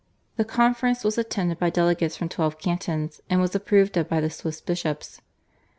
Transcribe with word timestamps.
The 0.35 0.45
conference 0.45 1.03
was 1.03 1.19
attended 1.19 1.59
by 1.59 1.69
delegates 1.69 2.17
from 2.17 2.27
twelve 2.27 2.57
cantons, 2.57 3.21
and 3.29 3.39
was 3.39 3.53
approved 3.53 3.95
of 3.97 4.09
by 4.09 4.19
the 4.19 4.31
Swiss 4.31 4.59
bishops. 4.59 5.21